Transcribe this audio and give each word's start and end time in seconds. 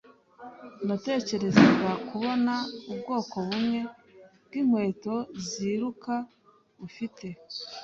Natekerezaga 0.87 1.89
kubona 2.07 2.53
ubwoko 2.91 3.35
bumwe 3.47 3.79
bwinkweto 4.45 5.15
ziruka 5.47 6.13
ufite. 6.87 7.27